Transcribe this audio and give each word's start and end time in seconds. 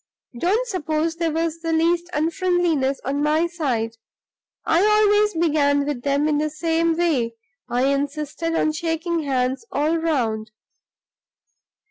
Don't 0.39 0.67
suppose 0.67 1.17
there 1.17 1.31
was 1.31 1.59
the 1.59 1.71
least 1.71 2.09
unfriendliness 2.11 2.99
on 3.05 3.21
my 3.21 3.45
side; 3.45 3.97
I 4.65 4.83
always 4.83 5.35
began 5.35 5.85
with 5.85 6.01
them 6.01 6.27
in 6.27 6.39
the 6.39 6.49
same 6.49 6.97
way 6.97 7.35
I 7.69 7.83
insisted 7.85 8.55
on 8.55 8.71
shaking 8.73 9.19
hands 9.21 9.63
all 9.71 9.97
round. 9.99 10.49